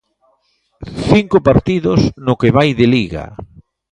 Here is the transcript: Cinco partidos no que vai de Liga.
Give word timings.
Cinco 1.09 1.37
partidos 1.49 1.99
no 2.25 2.33
que 2.41 2.49
vai 2.57 2.69
de 2.79 2.85
Liga. 2.95 3.25